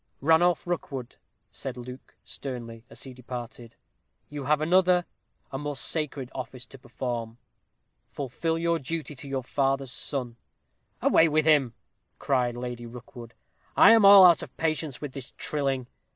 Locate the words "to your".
9.13-9.43